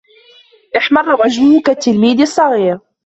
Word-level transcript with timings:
احمر 0.77 1.15
وجهه 1.21 1.61
كالتلميذ 1.61 2.21
الصغير. 2.21 2.79